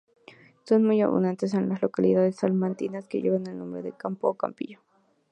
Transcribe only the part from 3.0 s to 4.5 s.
que llevan el nombre de Campo o